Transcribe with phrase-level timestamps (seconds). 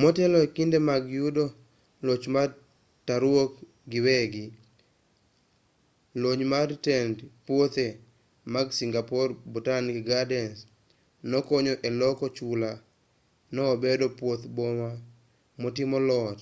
[0.00, 1.44] motelo e kinde mag yudo
[2.06, 2.48] loch mar
[3.06, 3.52] taruok
[3.90, 4.44] giwegi
[6.20, 7.86] lony mar tend puothe
[8.54, 10.58] mag singapore botanic gardens
[11.30, 12.70] nokonyo e loko chula
[13.54, 14.90] no obedo puoth boma
[15.62, 16.38] motimo lot